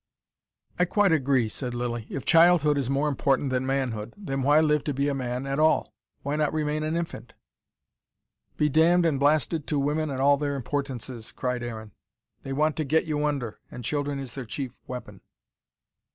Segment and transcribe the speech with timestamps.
[0.79, 2.07] "I quite agree," said Lilly.
[2.09, 5.59] "If childhood is more important than manhood, then why live to be a man at
[5.59, 5.93] all?
[6.23, 7.35] Why not remain an infant?"
[8.57, 11.91] "Be damned and blasted to women and all their importances," cried Aaron.
[12.41, 15.21] "They want to get you under, and children is their chief weapon."